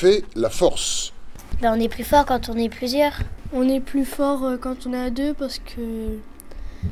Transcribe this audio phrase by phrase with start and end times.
[0.00, 1.12] fait la force
[1.60, 3.18] ben, On est plus fort quand on est plusieurs.
[3.52, 6.16] On est plus fort euh, quand on est à deux parce que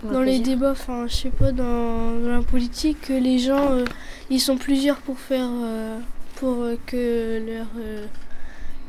[0.03, 3.85] dans les débats, enfin je sais pas, dans, la politique, les gens euh,
[4.29, 5.99] ils sont plusieurs pour faire euh,
[6.37, 7.67] pour que leur,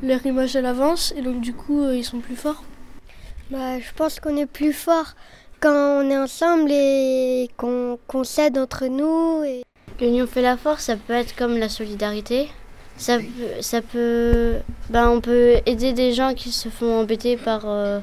[0.03, 2.63] leur image elle avance et donc du coup ils sont plus forts.
[3.49, 5.15] Bah, je pense qu'on est plus fort
[5.61, 9.43] quand on est ensemble et qu'on s'aide entre nous.
[9.45, 9.63] Et...
[10.01, 12.49] L'union fait la force, ça peut être comme la solidarité.
[12.99, 13.17] Ça,
[13.61, 14.57] ça peut,
[14.89, 17.99] ben on peut aider des gens qui se font embêter par euh,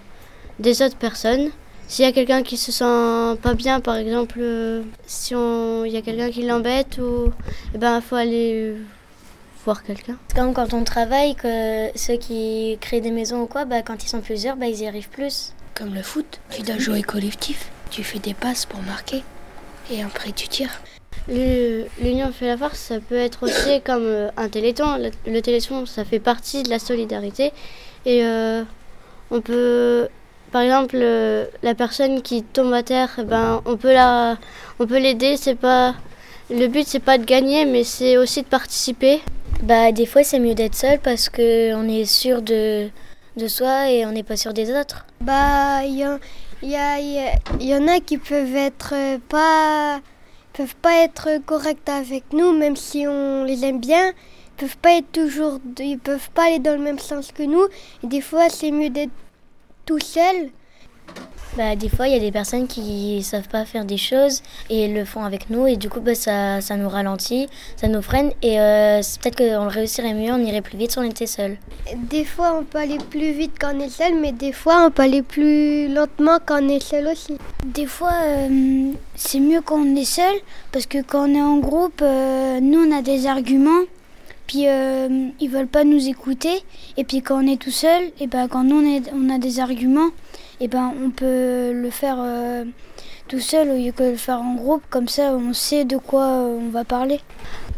[0.59, 1.51] des autres personnes.
[1.87, 5.97] S'il y a quelqu'un qui se sent pas bien, par exemple, euh, si il y
[5.97, 7.31] a quelqu'un qui l'embête, ou
[7.75, 8.75] eh ben faut aller
[9.67, 10.17] voir quelqu'un.
[10.35, 14.09] Comme quand on travaille, que ceux qui créent des maisons ou quoi, bah, quand ils
[14.09, 15.53] sont plusieurs, bah, ils y arrivent plus.
[15.75, 19.23] Comme le foot, tu dois jouer collectif, tu fais des passes pour marquer
[19.91, 20.81] et après tu tires.
[21.29, 24.97] L'union fait la force, ça peut être aussi comme euh, un téléthon.
[25.27, 27.53] Le, téléthon, ça fait partie de la solidarité.
[28.05, 28.63] Et euh,
[29.33, 30.07] on peut,
[30.53, 34.39] par exemple, euh, la personne qui tombe à terre, ben, on peut la,
[34.79, 35.37] on peut l'aider.
[35.37, 35.97] C'est pas,
[36.49, 39.21] le but, c'est pas de gagner, mais c'est aussi de participer.
[39.65, 42.89] Bah, des fois, c'est mieux d'être seul parce qu'on est sûr de,
[43.37, 45.07] de soi et on n'est pas sûr des autres.
[45.23, 46.07] Bah, il
[46.63, 48.95] y, y, y, en a qui peuvent être
[49.29, 50.01] pas
[50.57, 54.09] peuvent pas être corrects avec nous, même si on les aime bien.
[54.09, 57.67] Ils peuvent pas être toujours, ils peuvent pas aller dans le même sens que nous.
[58.03, 59.13] Et des fois, c'est mieux d'être
[59.85, 60.51] tout seul
[61.57, 64.89] bah, des fois, il y a des personnes qui savent pas faire des choses et
[64.89, 68.33] le font avec nous et du coup, bah, ça, ça nous ralentit, ça nous freine
[68.43, 71.57] et euh, peut-être qu'on le réussirait mieux, on irait plus vite si on était seul.
[71.95, 74.91] Des fois, on peut aller plus vite quand on est seul, mais des fois, on
[74.91, 77.39] peut aller plus lentement quand on est seul aussi.
[77.65, 80.35] Des fois, euh, c'est mieux quand on est seul
[80.73, 83.83] parce que quand on est en groupe, euh, nous, on a des arguments
[84.47, 86.63] puis euh, ils veulent pas nous écouter.
[86.97, 89.39] Et puis quand on est tout seul, et ben quand nous on, est, on a
[89.39, 90.11] des arguments,
[90.61, 92.65] et ben on peut le faire euh,
[93.29, 94.83] tout seul au lieu que le faire en groupe.
[94.91, 97.21] Comme ça, on sait de quoi euh, on va parler.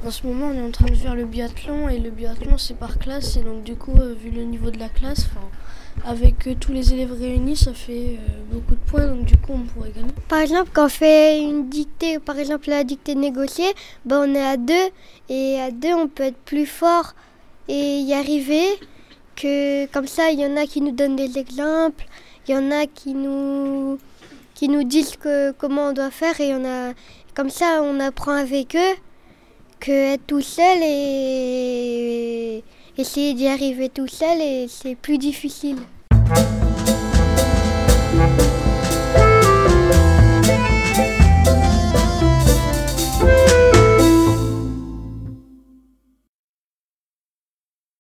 [0.07, 2.77] En ce moment, on est en train de faire le biathlon et le biathlon c'est
[2.77, 5.29] par classe et donc du coup, vu le niveau de la classe,
[6.05, 9.53] avec euh, tous les élèves réunis, ça fait euh, beaucoup de points, donc du coup
[9.55, 10.13] on pourrait gagner.
[10.29, 13.73] Par exemple, quand on fait une dictée, par exemple la dictée négociée,
[14.05, 14.75] ben on est à deux,
[15.29, 17.15] et à deux on peut être plus fort
[17.69, 18.65] et y arriver.
[19.37, 22.09] Que comme ça, il y en a qui nous donnent des exemples,
[22.49, 23.99] il y en a qui nous
[24.55, 26.95] qui nous disent que, comment on doit faire, et a
[27.35, 28.97] comme ça on apprend avec eux
[29.79, 32.65] que être tout seul et
[32.97, 35.77] essayer d'y arriver tout seul et c'est plus difficile.